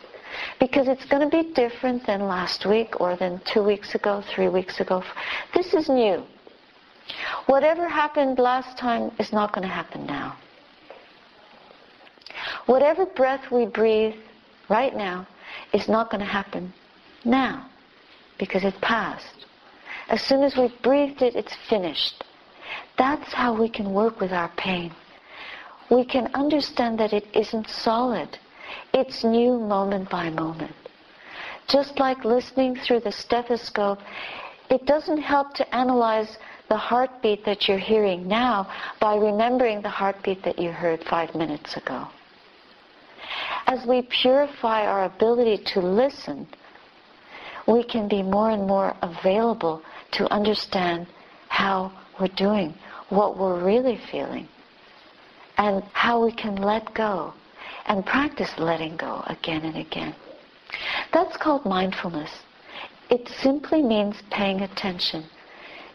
because 0.60 0.88
it's 0.88 1.06
going 1.06 1.28
to 1.28 1.44
be 1.44 1.52
different 1.54 2.06
than 2.06 2.28
last 2.28 2.66
week 2.66 3.00
or 3.00 3.16
than 3.16 3.42
two 3.52 3.64
weeks 3.64 3.96
ago, 3.96 4.24
three 4.34 4.50
weeks 4.50 4.80
ago. 4.80 5.04
This 5.54 5.74
is 5.74 5.90
new. 5.90 6.24
Whatever 7.48 7.88
happened 7.88 8.38
last 8.38 8.78
time 8.78 9.12
is 9.18 9.32
not 9.32 9.54
going 9.54 9.68
to 9.68 9.74
happen 9.74 10.06
now. 10.06 10.38
Whatever 12.66 13.06
breath 13.06 13.50
we 13.52 13.66
breathe 13.66 14.16
right 14.70 14.96
now 14.96 15.26
is 15.74 15.88
not 15.88 16.10
going 16.10 16.20
to 16.20 16.26
happen 16.26 16.74
now 17.26 17.68
because 18.38 18.64
it 18.64 18.80
passed. 18.82 19.46
As 20.10 20.22
soon 20.22 20.44
as 20.44 20.56
we 20.56 20.74
breathed 20.82 21.22
it, 21.22 21.36
it's 21.36 21.56
finished. 21.70 22.24
That's 22.98 23.34
how 23.34 23.54
we 23.54 23.70
can 23.70 23.94
work 23.94 24.20
with 24.20 24.32
our 24.32 24.50
pain. 24.58 24.94
We 25.90 26.06
can 26.06 26.28
understand 26.34 27.00
that 27.00 27.14
it 27.14 27.28
isn't 27.34 27.70
solid. 27.70 28.38
It's 28.94 29.24
new 29.24 29.60
moment 29.60 30.10
by 30.10 30.30
moment. 30.30 30.76
Just 31.68 32.00
like 32.00 32.24
listening 32.24 32.76
through 32.76 33.02
the 33.02 33.12
stethoscope, 33.12 34.00
it 34.70 34.86
doesn't 34.86 35.20
help 35.20 35.54
to 35.56 35.76
analyze 35.76 36.38
the 36.70 36.78
heartbeat 36.78 37.46
that 37.46 37.68
you're 37.68 37.78
hearing 37.78 38.28
now 38.28 38.70
by 39.00 39.16
remembering 39.16 39.82
the 39.82 39.90
heartbeat 39.90 40.44
that 40.44 40.60
you 40.60 40.72
heard 40.72 41.04
five 41.06 41.34
minutes 41.36 41.78
ago. 41.78 42.08
As 43.68 43.86
we 43.86 44.02
purify 44.22 44.86
our 44.86 45.04
ability 45.04 45.62
to 45.74 45.82
listen, 45.82 46.48
we 47.68 47.84
can 47.84 48.08
be 48.08 48.24
more 48.24 48.52
and 48.52 48.66
more 48.66 48.96
available 49.02 49.84
to 50.14 50.32
understand 50.34 51.06
how 51.50 51.92
we're 52.20 52.30
doing, 52.30 52.74
what 53.10 53.38
we're 53.38 53.64
really 53.64 54.00
feeling, 54.10 54.48
and 55.58 55.84
how 55.92 56.24
we 56.24 56.32
can 56.32 56.56
let 56.56 56.94
go 56.94 57.34
and 57.88 58.06
practice 58.06 58.52
letting 58.58 58.96
go 58.96 59.22
again 59.28 59.64
and 59.66 59.76
again. 59.78 60.16
That's 61.12 61.36
called 61.36 61.66
mindfulness. 61.66 62.32
It 63.10 63.28
simply 63.42 63.82
means 63.82 64.16
paying 64.32 64.62
attention, 64.62 65.26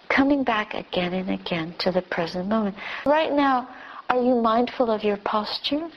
coming 0.09 0.45
back 0.45 0.75
again 0.75 1.15
and 1.15 1.31
again 1.31 1.75
to 1.81 1.91
the 1.91 2.03
present 2.03 2.49
moment. 2.49 2.77
Right 3.07 3.33
now, 3.33 3.69
are 4.11 4.21
you 4.21 4.35
mindful 4.35 4.91
of 4.91 5.03
your 5.03 5.19
posture? 5.19 5.89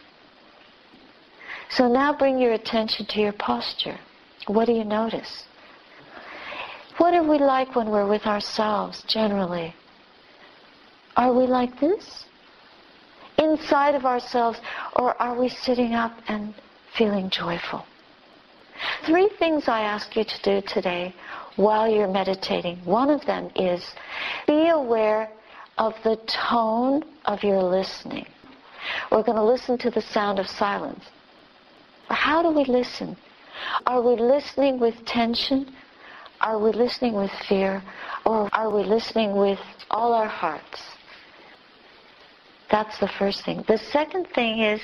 So 1.69 1.87
now 1.87 2.13
bring 2.13 2.39
your 2.39 2.53
attention 2.53 3.05
to 3.07 3.19
your 3.19 3.33
posture. 3.33 3.97
What 4.47 4.65
do 4.65 4.73
you 4.73 4.83
notice? 4.83 5.43
What 6.97 7.13
are 7.13 7.23
we 7.23 7.39
like 7.39 7.75
when 7.75 7.89
we're 7.89 8.07
with 8.07 8.25
ourselves 8.25 9.03
generally? 9.07 9.75
Are 11.17 11.33
we 11.33 11.47
like 11.47 11.79
this? 11.79 12.25
inside 13.37 13.95
of 13.95 14.05
ourselves, 14.05 14.59
or 14.95 15.19
are 15.21 15.37
we 15.37 15.49
sitting 15.49 15.93
up 15.93 16.13
and 16.27 16.53
feeling 16.97 17.29
joyful? 17.29 17.85
Three 19.05 19.29
things 19.39 19.67
I 19.67 19.81
ask 19.81 20.15
you 20.15 20.23
to 20.23 20.41
do 20.43 20.67
today 20.67 21.13
while 21.55 21.87
you're 21.87 22.11
meditating. 22.11 22.77
One 22.83 23.09
of 23.09 23.25
them 23.25 23.49
is 23.55 23.83
be 24.47 24.69
aware 24.69 25.29
of 25.77 25.93
the 26.03 26.17
tone 26.27 27.03
of 27.25 27.43
your 27.43 27.61
listening. 27.61 28.25
We're 29.11 29.23
going 29.23 29.37
to 29.37 29.43
listen 29.43 29.77
to 29.79 29.89
the 29.89 30.01
sound 30.01 30.39
of 30.39 30.47
silence. 30.47 31.03
How 32.09 32.41
do 32.41 32.49
we 32.49 32.65
listen? 32.65 33.17
Are 33.85 34.01
we 34.01 34.15
listening 34.15 34.79
with 34.79 35.05
tension? 35.05 35.73
Are 36.41 36.59
we 36.59 36.71
listening 36.71 37.13
with 37.13 37.31
fear? 37.47 37.81
Or 38.25 38.49
are 38.53 38.69
we 38.69 38.83
listening 38.83 39.35
with 39.35 39.59
all 39.89 40.13
our 40.13 40.27
hearts? 40.27 40.81
That's 42.71 42.99
the 42.99 43.07
first 43.07 43.45
thing. 43.45 43.63
The 43.67 43.77
second 43.77 44.27
thing 44.33 44.59
is 44.59 44.81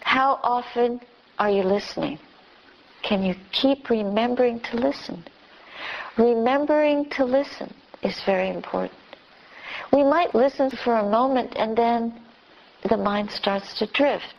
how 0.00 0.38
often 0.42 1.00
are 1.38 1.50
you 1.50 1.62
listening? 1.62 2.18
Can 3.02 3.22
you 3.22 3.34
keep 3.52 3.90
remembering 3.90 4.60
to 4.60 4.76
listen? 4.76 5.24
Remembering 6.16 7.10
to 7.10 7.24
listen 7.24 7.74
is 8.02 8.20
very 8.24 8.48
important. 8.48 8.98
We 9.92 10.02
might 10.02 10.34
listen 10.34 10.70
for 10.70 10.96
a 10.96 11.08
moment 11.08 11.54
and 11.56 11.76
then 11.76 12.20
the 12.88 12.96
mind 12.96 13.30
starts 13.30 13.78
to 13.78 13.86
drift. 13.86 14.34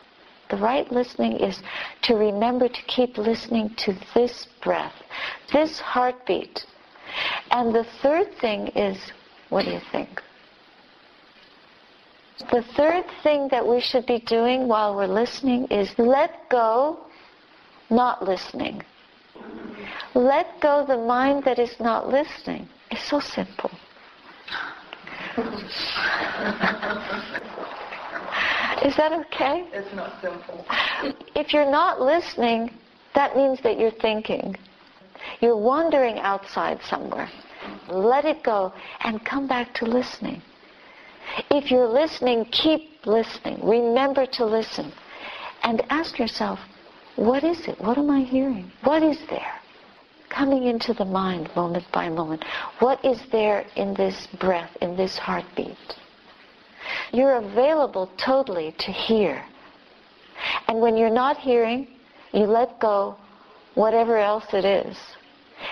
The 0.49 0.57
right 0.57 0.89
listening 0.91 1.39
is 1.39 1.61
to 2.03 2.15
remember 2.15 2.69
to 2.69 2.81
keep 2.83 3.17
listening 3.17 3.73
to 3.77 3.93
this 4.13 4.47
breath, 4.63 4.93
this 5.51 5.79
heartbeat. 5.79 6.65
And 7.51 7.75
the 7.75 7.83
third 8.01 8.33
thing 8.39 8.67
is, 8.69 9.11
what 9.49 9.65
do 9.65 9.71
you 9.71 9.81
think? 9.91 10.21
The 12.51 12.63
third 12.75 13.05
thing 13.23 13.47
that 13.49 13.67
we 13.67 13.81
should 13.81 14.05
be 14.05 14.19
doing 14.19 14.67
while 14.67 14.95
we're 14.95 15.07
listening 15.07 15.65
is 15.65 15.93
let 15.97 16.49
go 16.49 16.99
not 17.89 18.23
listening. 18.23 18.83
Let 20.13 20.61
go 20.61 20.85
the 20.85 20.97
mind 20.97 21.43
that 21.45 21.59
is 21.59 21.79
not 21.79 22.09
listening. 22.09 22.69
It's 22.91 23.03
so 23.03 23.19
simple. 23.19 23.71
is 28.83 28.95
that 28.97 29.11
okay? 29.11 29.67
It's 29.73 29.93
not 29.93 30.21
simple. 30.21 30.65
If 31.35 31.53
you're 31.53 31.69
not 31.69 32.01
listening, 32.01 32.71
that 33.15 33.35
means 33.35 33.61
that 33.61 33.79
you're 33.79 33.91
thinking. 33.91 34.55
You're 35.41 35.57
wandering 35.57 36.19
outside 36.19 36.79
somewhere. 36.83 37.29
Let 37.89 38.25
it 38.25 38.43
go 38.43 38.73
and 39.01 39.23
come 39.25 39.47
back 39.47 39.73
to 39.75 39.85
listening. 39.85 40.41
If 41.51 41.69
you're 41.71 41.87
listening, 41.87 42.45
keep 42.45 43.05
listening. 43.05 43.59
Remember 43.61 44.25
to 44.25 44.45
listen. 44.45 44.91
And 45.63 45.83
ask 45.89 46.17
yourself, 46.19 46.59
what 47.15 47.43
is 47.43 47.67
it? 47.67 47.79
What 47.81 47.97
am 47.97 48.09
I 48.09 48.21
hearing? 48.21 48.71
What 48.83 49.03
is 49.03 49.17
there? 49.29 49.57
coming 50.29 50.65
into 50.65 50.93
the 50.93 51.05
mind 51.05 51.49
moment 51.55 51.85
by 51.91 52.09
moment. 52.09 52.43
What 52.79 53.03
is 53.03 53.19
there 53.31 53.65
in 53.75 53.93
this 53.95 54.27
breath, 54.39 54.69
in 54.81 54.95
this 54.95 55.17
heartbeat? 55.17 55.77
You're 57.11 57.37
available 57.37 58.09
totally 58.17 58.75
to 58.79 58.91
hear. 58.91 59.43
And 60.67 60.79
when 60.79 60.97
you're 60.97 61.09
not 61.09 61.37
hearing, 61.37 61.87
you 62.33 62.45
let 62.45 62.79
go 62.79 63.17
whatever 63.75 64.17
else 64.17 64.45
it 64.53 64.65
is. 64.65 64.97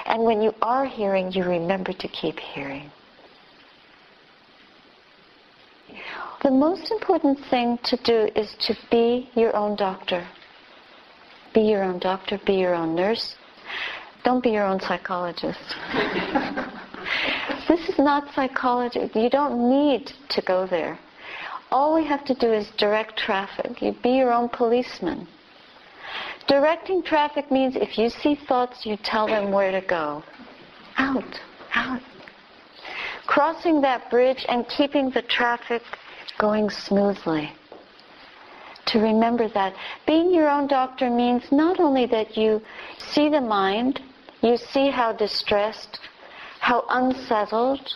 And 0.06 0.24
when 0.24 0.42
you 0.42 0.54
are 0.62 0.86
hearing, 0.86 1.32
you 1.32 1.44
remember 1.44 1.94
to 1.94 2.08
keep 2.08 2.40
hearing. 2.40 2.92
The 6.44 6.52
most 6.52 6.92
important 6.92 7.40
thing 7.50 7.80
to 7.86 7.98
do 8.04 8.30
is 8.36 8.54
to 8.68 8.76
be 8.92 9.30
your 9.36 9.56
own 9.56 9.76
doctor. 9.76 10.28
Be 11.54 11.62
your 11.62 11.84
own 11.84 12.00
doctor, 12.00 12.40
be 12.46 12.54
your 12.54 12.76
own 12.76 12.94
nurse. 12.96 13.36
Don't 14.24 14.44
be 14.44 14.52
your 14.52 14.66
own 14.66 14.80
psychologist. 14.80 15.76
this 17.68 17.90
is 17.90 17.98
not 17.98 18.34
psychology. 18.36 19.10
You 19.16 19.30
don't 19.30 19.70
need 19.70 20.12
to 20.30 20.42
go 20.42 20.68
there. 20.68 21.00
All 21.72 21.94
we 21.94 22.06
have 22.06 22.24
to 22.26 22.34
do 22.34 22.52
is 22.54 22.70
direct 22.78 23.18
traffic. 23.18 23.82
You 23.82 23.92
be 23.92 24.12
your 24.12 24.32
own 24.32 24.50
policeman. 24.50 25.28
Directing 26.48 27.02
traffic 27.02 27.50
means 27.52 27.76
if 27.76 27.98
you 27.98 28.10
see 28.10 28.36
thoughts, 28.36 28.86
you 28.86 28.98
tell 28.98 29.28
them 29.28 29.52
where 29.52 29.72
to 29.72 29.86
go. 29.86 30.24
Out, 30.98 31.40
out. 31.74 32.02
Crossing 33.26 33.82
that 33.82 34.10
bridge 34.12 34.46
and 34.48 34.68
keeping 34.70 35.10
the 35.10 35.24
traffic 35.24 35.82
going 36.38 36.70
smoothly. 36.70 37.52
To 38.88 39.00
remember 39.00 39.48
that 39.50 39.76
being 40.06 40.32
your 40.32 40.48
own 40.48 40.68
doctor 40.68 41.10
means 41.10 41.52
not 41.52 41.80
only 41.80 42.06
that 42.06 42.38
you 42.38 42.62
see 43.00 43.30
the 43.30 43.42
mind, 43.42 44.00
you 44.42 44.58
see 44.58 44.92
how 44.92 45.12
distressed, 45.12 46.00
how 46.60 46.86
unsettled, 46.90 47.96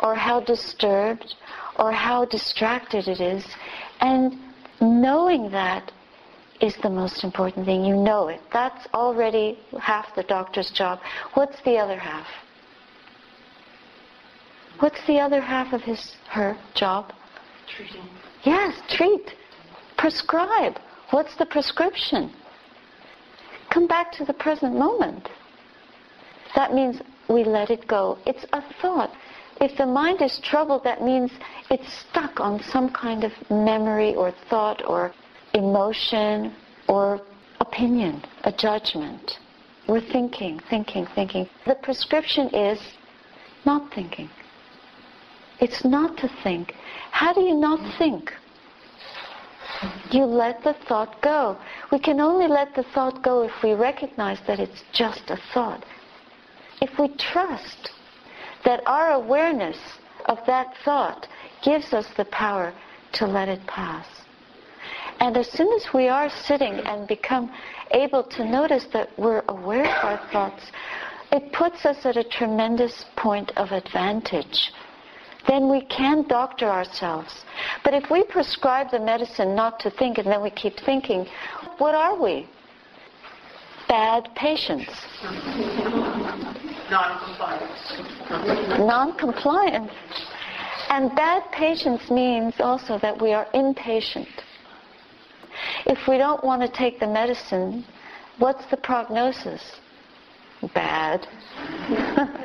or 0.00 0.14
how 0.14 0.40
disturbed, 0.40 1.34
or 1.78 1.92
how 1.92 2.24
distracted 2.24 3.08
it 3.08 3.20
is, 3.20 3.44
and 4.00 4.38
knowing 4.80 5.50
that 5.50 5.92
is 6.60 6.76
the 6.82 6.90
most 6.90 7.24
important 7.24 7.66
thing. 7.66 7.84
You 7.84 7.96
know 7.96 8.28
it. 8.28 8.40
That's 8.52 8.86
already 8.94 9.58
half 9.80 10.14
the 10.14 10.22
doctor's 10.22 10.70
job. 10.70 11.00
What's 11.34 11.60
the 11.64 11.76
other 11.76 11.98
half? 11.98 12.26
What's 14.80 15.04
the 15.06 15.18
other 15.18 15.40
half 15.40 15.72
of 15.72 15.82
his 15.82 16.16
her 16.28 16.56
job? 16.74 17.12
Treating. 17.76 18.08
Yes, 18.44 18.74
treat. 18.90 19.34
Prescribe. 19.96 20.78
What's 21.10 21.36
the 21.36 21.46
prescription? 21.46 22.32
Come 23.70 23.86
back 23.86 24.12
to 24.12 24.24
the 24.24 24.34
present 24.34 24.74
moment. 24.74 25.28
That 26.54 26.72
means 26.72 27.00
we 27.28 27.44
let 27.44 27.70
it 27.70 27.86
go. 27.86 28.18
It's 28.26 28.44
a 28.52 28.62
thought. 28.80 29.10
If 29.60 29.76
the 29.76 29.86
mind 29.86 30.20
is 30.20 30.38
troubled, 30.40 30.84
that 30.84 31.02
means 31.02 31.30
it's 31.70 31.90
stuck 31.92 32.40
on 32.40 32.62
some 32.62 32.90
kind 32.90 33.24
of 33.24 33.32
memory 33.50 34.14
or 34.14 34.32
thought 34.50 34.82
or 34.86 35.12
emotion 35.54 36.54
or 36.88 37.22
opinion, 37.60 38.22
a 38.44 38.52
judgment. 38.52 39.38
We're 39.88 40.00
thinking, 40.00 40.60
thinking, 40.68 41.06
thinking. 41.14 41.48
The 41.64 41.76
prescription 41.76 42.48
is 42.48 42.78
not 43.64 43.92
thinking. 43.94 44.28
It's 45.60 45.84
not 45.84 46.18
to 46.18 46.28
think. 46.42 46.74
How 47.12 47.32
do 47.32 47.40
you 47.40 47.54
not 47.54 47.80
think? 47.98 48.32
You 50.10 50.24
let 50.24 50.62
the 50.62 50.74
thought 50.88 51.20
go. 51.22 51.56
We 51.90 51.98
can 51.98 52.20
only 52.20 52.46
let 52.46 52.74
the 52.74 52.82
thought 52.82 53.22
go 53.22 53.42
if 53.42 53.52
we 53.62 53.72
recognize 53.72 54.38
that 54.46 54.60
it's 54.60 54.84
just 54.92 55.30
a 55.30 55.38
thought. 55.52 55.84
If 56.80 56.98
we 56.98 57.08
trust 57.16 57.90
that 58.64 58.82
our 58.86 59.12
awareness 59.12 59.78
of 60.26 60.38
that 60.46 60.74
thought 60.84 61.26
gives 61.62 61.92
us 61.92 62.06
the 62.16 62.24
power 62.26 62.72
to 63.12 63.26
let 63.26 63.48
it 63.48 63.66
pass. 63.66 64.06
And 65.20 65.36
as 65.36 65.50
soon 65.50 65.72
as 65.72 65.92
we 65.94 66.08
are 66.08 66.28
sitting 66.28 66.74
and 66.74 67.08
become 67.08 67.50
able 67.92 68.22
to 68.24 68.44
notice 68.44 68.86
that 68.92 69.08
we're 69.18 69.42
aware 69.48 69.84
of 69.84 70.04
our 70.04 70.20
thoughts, 70.30 70.70
it 71.32 71.52
puts 71.52 71.86
us 71.86 72.04
at 72.04 72.16
a 72.16 72.24
tremendous 72.24 73.04
point 73.16 73.52
of 73.56 73.72
advantage. 73.72 74.72
Then 75.48 75.70
we 75.70 75.82
can 75.82 76.26
doctor 76.28 76.66
ourselves. 76.66 77.44
But 77.84 77.94
if 77.94 78.10
we 78.10 78.24
prescribe 78.24 78.90
the 78.90 78.98
medicine 78.98 79.54
not 79.54 79.78
to 79.80 79.90
think 79.90 80.18
and 80.18 80.26
then 80.26 80.42
we 80.42 80.50
keep 80.50 80.78
thinking, 80.80 81.26
what 81.78 81.94
are 81.94 82.20
we? 82.20 82.48
Bad 83.88 84.28
patients. 84.34 84.90
Non-compliance. 86.90 88.15
Non-compliant. 88.30 89.90
And 90.90 91.14
bad 91.14 91.42
patience 91.52 92.10
means 92.10 92.54
also 92.60 92.98
that 93.00 93.20
we 93.20 93.32
are 93.32 93.46
impatient. 93.54 94.28
If 95.84 96.06
we 96.08 96.18
don't 96.18 96.42
want 96.44 96.62
to 96.62 96.68
take 96.68 97.00
the 97.00 97.06
medicine, 97.06 97.84
what's 98.38 98.64
the 98.70 98.76
prognosis? 98.76 99.62
Bad. 100.74 101.26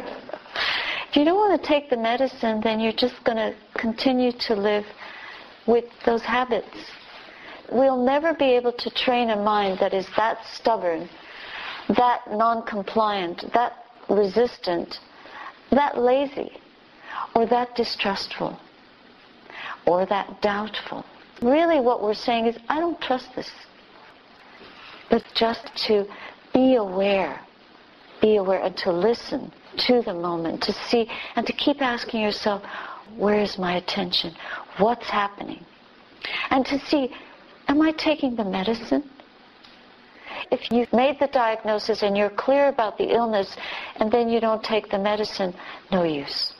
if 1.09 1.15
you 1.15 1.25
don't 1.25 1.37
want 1.37 1.61
to 1.61 1.67
take 1.67 1.89
the 1.89 1.97
medicine, 1.97 2.61
then 2.61 2.79
you're 2.79 2.91
just 2.91 3.23
going 3.23 3.37
to 3.37 3.55
continue 3.79 4.31
to 4.47 4.55
live 4.55 4.85
with 5.67 5.85
those 6.05 6.21
habits. 6.21 6.77
We'll 7.71 8.03
never 8.03 8.33
be 8.33 8.51
able 8.55 8.73
to 8.73 8.89
train 8.89 9.29
a 9.29 9.35
mind 9.35 9.79
that 9.79 9.93
is 9.93 10.07
that 10.17 10.39
stubborn, 10.53 11.07
that 11.95 12.21
non-compliant, 12.29 13.45
that 13.53 13.85
resistant, 14.09 14.99
that 15.71 15.97
lazy, 15.97 16.51
or 17.35 17.45
that 17.47 17.75
distrustful, 17.75 18.59
or 19.85 20.05
that 20.05 20.41
doubtful. 20.41 21.05
Really 21.41 21.79
what 21.79 22.03
we're 22.03 22.13
saying 22.13 22.45
is, 22.45 22.57
I 22.69 22.79
don't 22.79 22.99
trust 23.01 23.29
this. 23.35 23.49
But 25.09 25.23
just 25.33 25.75
to 25.87 26.05
be 26.53 26.75
aware, 26.75 27.39
be 28.21 28.37
aware 28.37 28.61
and 28.61 28.77
to 28.77 28.91
listen 28.91 29.51
to 29.87 30.01
the 30.01 30.13
moment, 30.13 30.61
to 30.63 30.73
see 30.73 31.09
and 31.35 31.45
to 31.47 31.53
keep 31.53 31.81
asking 31.81 32.21
yourself, 32.21 32.63
where 33.17 33.39
is 33.39 33.57
my 33.57 33.75
attention? 33.75 34.33
What's 34.77 35.09
happening? 35.09 35.65
And 36.49 36.65
to 36.67 36.79
see, 36.79 37.13
am 37.67 37.81
I 37.81 37.91
taking 37.91 38.35
the 38.35 38.45
medicine? 38.45 39.09
If 40.51 40.71
you've 40.71 40.91
made 40.93 41.19
the 41.19 41.27
diagnosis 41.27 42.03
and 42.03 42.17
you're 42.17 42.29
clear 42.29 42.67
about 42.67 42.97
the 42.97 43.13
illness 43.13 43.55
and 43.97 44.11
then 44.11 44.29
you 44.29 44.39
don't 44.39 44.63
take 44.63 44.89
the 44.89 44.99
medicine, 44.99 45.53
no 45.91 46.03
use. 46.03 46.53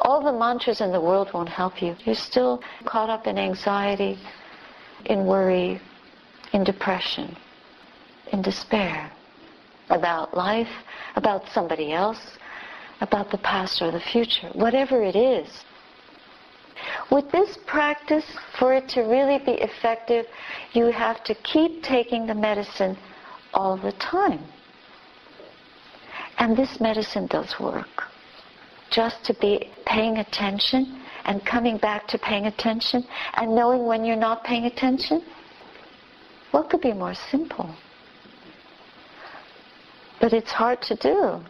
All 0.00 0.22
the 0.22 0.32
mantras 0.32 0.80
in 0.80 0.92
the 0.92 1.00
world 1.00 1.32
won't 1.32 1.48
help 1.48 1.82
you. 1.82 1.96
You're 2.04 2.14
still 2.14 2.62
caught 2.84 3.10
up 3.10 3.26
in 3.26 3.38
anxiety, 3.38 4.18
in 5.06 5.26
worry, 5.26 5.80
in 6.52 6.64
depression, 6.64 7.36
in 8.32 8.42
despair 8.42 9.10
about 9.90 10.36
life, 10.36 10.70
about 11.16 11.48
somebody 11.48 11.92
else, 11.92 12.38
about 13.00 13.30
the 13.30 13.38
past 13.38 13.80
or 13.80 13.90
the 13.90 14.00
future, 14.00 14.48
whatever 14.52 15.02
it 15.02 15.16
is. 15.16 15.64
With 17.10 17.30
this 17.30 17.58
practice, 17.66 18.24
for 18.58 18.74
it 18.74 18.88
to 18.90 19.02
really 19.02 19.38
be 19.38 19.52
effective, 19.52 20.26
you 20.72 20.86
have 20.86 21.24
to 21.24 21.34
keep 21.34 21.82
taking 21.82 22.26
the 22.26 22.34
medicine 22.34 22.96
all 23.54 23.76
the 23.76 23.92
time. 23.92 24.44
And 26.38 26.56
this 26.56 26.80
medicine 26.80 27.26
does 27.26 27.54
work 27.58 28.04
just 28.90 29.24
to 29.24 29.34
be 29.34 29.70
paying 29.86 30.18
attention 30.18 31.02
and 31.24 31.44
coming 31.44 31.76
back 31.76 32.06
to 32.08 32.18
paying 32.18 32.46
attention 32.46 33.04
and 33.34 33.54
knowing 33.54 33.84
when 33.84 34.04
you're 34.04 34.16
not 34.16 34.44
paying 34.44 34.64
attention? 34.64 35.22
What 36.50 36.70
could 36.70 36.80
be 36.80 36.92
more 36.92 37.14
simple? 37.30 37.74
But 40.20 40.32
it's 40.32 40.50
hard 40.50 40.80
to 40.82 40.96
do. 40.96 41.40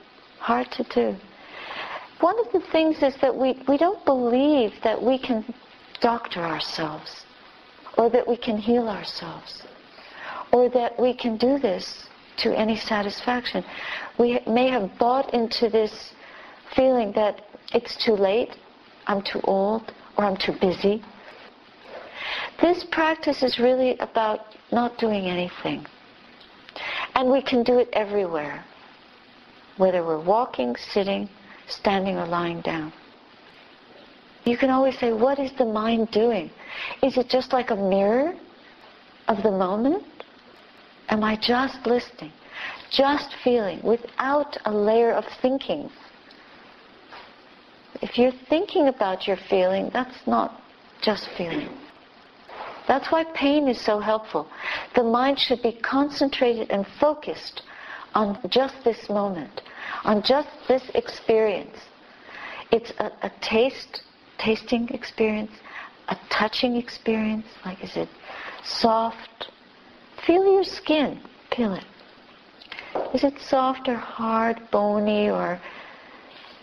Hard 0.40 0.70
to 0.72 0.84
do. 0.84 1.16
One 2.20 2.38
of 2.40 2.52
the 2.52 2.60
things 2.72 3.02
is 3.02 3.14
that 3.20 3.34
we, 3.34 3.62
we 3.68 3.78
don't 3.78 4.04
believe 4.04 4.72
that 4.82 5.00
we 5.00 5.18
can 5.18 5.44
doctor 6.00 6.40
ourselves 6.40 7.24
or 7.96 8.10
that 8.10 8.26
we 8.26 8.36
can 8.36 8.58
heal 8.58 8.88
ourselves 8.88 9.62
or 10.52 10.68
that 10.70 10.98
we 10.98 11.14
can 11.14 11.36
do 11.36 11.58
this 11.58 12.08
to 12.38 12.56
any 12.56 12.76
satisfaction. 12.76 13.64
We 14.18 14.40
may 14.46 14.68
have 14.68 14.98
bought 14.98 15.32
into 15.32 15.68
this 15.68 16.12
feeling 16.74 17.12
that 17.12 17.42
it's 17.72 17.96
too 18.04 18.14
late, 18.14 18.56
I'm 19.06 19.22
too 19.22 19.40
old, 19.44 19.92
or 20.16 20.24
I'm 20.24 20.36
too 20.36 20.54
busy. 20.60 21.02
This 22.60 22.84
practice 22.90 23.42
is 23.42 23.58
really 23.58 23.96
about 23.98 24.40
not 24.72 24.98
doing 24.98 25.26
anything. 25.26 25.86
And 27.14 27.30
we 27.30 27.42
can 27.42 27.62
do 27.62 27.78
it 27.78 27.88
everywhere, 27.92 28.64
whether 29.76 30.04
we're 30.04 30.20
walking, 30.20 30.76
sitting, 30.76 31.28
standing, 31.68 32.16
or 32.16 32.26
lying 32.26 32.60
down. 32.62 32.92
You 34.44 34.56
can 34.56 34.70
always 34.70 34.98
say, 34.98 35.12
what 35.12 35.38
is 35.38 35.52
the 35.58 35.66
mind 35.66 36.10
doing? 36.10 36.50
Is 37.02 37.18
it 37.18 37.28
just 37.28 37.52
like 37.52 37.70
a 37.70 37.76
mirror 37.76 38.34
of 39.28 39.42
the 39.42 39.50
moment? 39.50 40.04
Am 41.08 41.22
I 41.22 41.36
just 41.36 41.86
listening? 41.86 42.32
just 42.90 43.34
feeling 43.44 43.80
without 43.82 44.56
a 44.64 44.72
layer 44.72 45.12
of 45.12 45.24
thinking. 45.42 45.90
If 48.00 48.16
you're 48.18 48.32
thinking 48.48 48.88
about 48.88 49.26
your 49.26 49.36
feeling, 49.48 49.90
that's 49.92 50.26
not 50.26 50.60
just 51.02 51.28
feeling. 51.36 51.68
That's 52.86 53.12
why 53.12 53.24
pain 53.34 53.68
is 53.68 53.80
so 53.80 53.98
helpful. 53.98 54.48
The 54.94 55.02
mind 55.02 55.38
should 55.38 55.62
be 55.62 55.72
concentrated 55.72 56.70
and 56.70 56.86
focused 57.00 57.62
on 58.14 58.38
just 58.48 58.82
this 58.84 59.10
moment, 59.10 59.60
on 60.04 60.22
just 60.22 60.48
this 60.66 60.82
experience. 60.94 61.76
It's 62.70 62.92
a, 62.98 63.10
a 63.22 63.30
taste, 63.40 64.02
tasting 64.38 64.88
experience, 64.90 65.52
a 66.08 66.16
touching 66.30 66.76
experience, 66.76 67.46
like 67.64 67.82
is 67.82 67.96
it 67.96 68.08
soft? 68.64 69.50
Feel 70.26 70.44
your 70.52 70.64
skin, 70.64 71.20
feel 71.54 71.74
it. 71.74 71.84
Is 73.14 73.24
it 73.24 73.34
soft 73.40 73.88
or 73.88 73.96
hard, 73.96 74.70
bony 74.70 75.30
or 75.30 75.60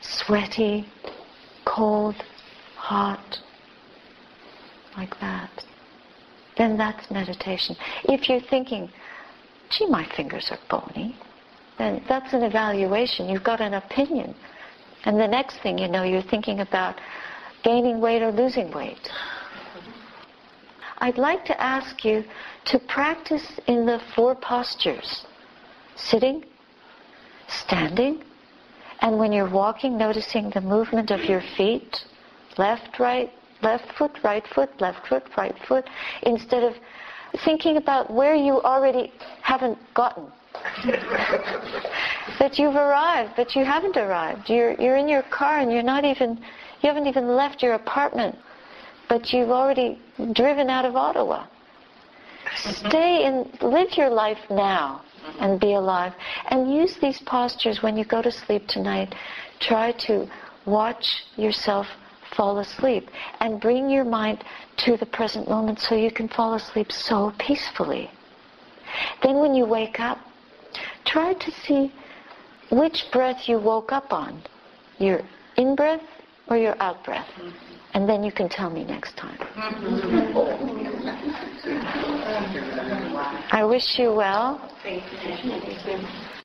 sweaty, 0.01 0.87
cold, 1.65 2.15
hot, 2.75 3.39
like 4.97 5.19
that? 5.19 5.49
Then 6.57 6.77
that's 6.77 7.09
meditation. 7.11 7.75
If 8.05 8.29
you're 8.29 8.41
thinking, 8.41 8.91
gee, 9.69 9.87
my 9.87 10.05
fingers 10.15 10.51
are 10.51 10.59
bony, 10.69 11.17
then 11.77 12.03
that's 12.07 12.33
an 12.33 12.43
evaluation. 12.43 13.27
You've 13.29 13.43
got 13.43 13.61
an 13.61 13.73
opinion. 13.73 14.35
And 15.05 15.19
the 15.19 15.27
next 15.27 15.61
thing 15.61 15.77
you 15.77 15.87
know, 15.87 16.03
you're 16.03 16.21
thinking 16.21 16.61
about 16.61 16.99
gaining 17.63 17.99
weight 17.99 18.21
or 18.21 18.31
losing 18.31 18.71
weight. 18.71 19.09
I'd 20.99 21.17
like 21.17 21.43
to 21.45 21.61
ask 21.61 22.03
you 22.05 22.23
to 22.65 22.79
practice 22.79 23.59
in 23.67 23.85
the 23.85 23.99
four 24.15 24.35
postures 24.35 25.25
sitting, 25.95 26.43
standing, 27.47 28.23
and 29.01 29.17
when 29.17 29.31
you're 29.31 29.49
walking, 29.49 29.97
noticing 29.97 30.49
the 30.51 30.61
movement 30.61 31.11
of 31.11 31.21
your 31.21 31.41
feet 31.57 32.05
left, 32.57 32.99
right, 32.99 33.31
left 33.61 33.91
foot, 33.97 34.17
right 34.23 34.45
foot, 34.53 34.69
left 34.79 35.07
foot, 35.07 35.23
right 35.37 35.55
foot, 35.67 35.85
instead 36.23 36.63
of 36.63 36.73
thinking 37.43 37.77
about 37.77 38.11
where 38.11 38.35
you 38.35 38.61
already 38.61 39.11
haven't 39.41 39.77
gotten. 39.93 40.31
That 42.39 42.57
you've 42.57 42.75
arrived, 42.75 43.33
but 43.35 43.55
you 43.55 43.63
haven't 43.63 43.97
arrived. 43.97 44.49
You're, 44.49 44.73
you're 44.73 44.97
in 44.97 45.07
your 45.07 45.23
car 45.23 45.59
and 45.59 45.71
you're 45.71 45.83
not 45.83 46.05
even, 46.05 46.37
you 46.81 46.87
haven't 46.87 47.07
even 47.07 47.27
left 47.27 47.61
your 47.63 47.73
apartment, 47.73 48.37
but 49.09 49.31
you've 49.31 49.49
already 49.49 49.99
driven 50.33 50.69
out 50.69 50.85
of 50.85 50.95
Ottawa. 50.95 51.47
Stay 52.55 53.25
and 53.25 53.49
live 53.61 53.97
your 53.97 54.09
life 54.09 54.39
now 54.49 55.01
and 55.39 55.59
be 55.59 55.73
alive. 55.73 56.13
And 56.49 56.73
use 56.73 56.97
these 57.01 57.19
postures 57.25 57.81
when 57.81 57.97
you 57.97 58.05
go 58.05 58.21
to 58.21 58.31
sleep 58.31 58.67
tonight. 58.67 59.15
Try 59.59 59.91
to 60.07 60.27
watch 60.65 61.23
yourself 61.35 61.87
fall 62.35 62.59
asleep 62.59 63.09
and 63.39 63.61
bring 63.61 63.89
your 63.89 64.03
mind 64.03 64.43
to 64.77 64.97
the 64.97 65.05
present 65.05 65.49
moment 65.49 65.79
so 65.79 65.95
you 65.95 66.11
can 66.11 66.27
fall 66.27 66.53
asleep 66.53 66.91
so 66.91 67.33
peacefully. 67.39 68.09
Then 69.23 69.37
when 69.37 69.53
you 69.53 69.65
wake 69.65 69.99
up, 69.99 70.19
try 71.05 71.33
to 71.33 71.51
see 71.65 71.91
which 72.71 73.05
breath 73.11 73.47
you 73.47 73.59
woke 73.59 73.91
up 73.91 74.11
on. 74.11 74.41
Your 74.97 75.21
in 75.57 75.75
breath 75.75 76.01
or 76.47 76.57
your 76.57 76.81
out 76.81 77.03
breath. 77.03 77.27
And 77.93 78.09
then 78.09 78.23
you 78.23 78.31
can 78.31 78.49
tell 78.49 78.69
me 78.69 78.83
next 78.83 79.15
time. 79.15 79.37
I 83.51 83.63
wish 83.63 83.97
you 83.97 84.13
well. 84.13 84.69
Thank 84.83 85.03
you. 85.11 86.25